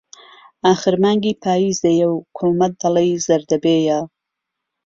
ئاخرمانگی 0.65 1.33
پاییزێیه 1.43 2.07
و 2.11 2.23
کوڵمهت 2.37 2.73
دهلێی 2.81 3.21
زهردهبێيه 3.25 3.99